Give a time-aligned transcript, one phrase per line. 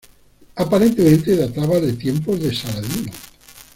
[0.55, 3.11] Aparentemente, databa de tiempos de Saladino.